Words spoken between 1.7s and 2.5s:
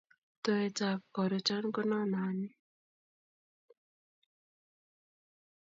ko nono any